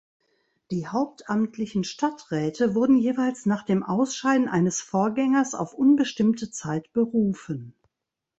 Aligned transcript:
Die 0.71 0.87
hauptamtlichen 0.87 1.83
Stadträte 1.83 2.73
wurden 2.73 2.97
jeweils 2.97 3.45
nach 3.45 3.61
dem 3.61 3.83
Ausscheiden 3.83 4.49
eines 4.49 4.81
Vorgängers 4.81 5.53
auf 5.53 5.75
unbestimmte 5.75 6.49
Zeit 6.49 6.91
berufen. 6.91 7.75